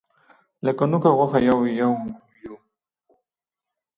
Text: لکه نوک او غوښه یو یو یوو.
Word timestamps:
لکه 0.65 0.83
نوک 0.91 1.03
او 1.09 1.15
غوښه 1.19 1.39
یو 1.49 1.59
یو 1.79 1.93
یوو. 2.43 2.55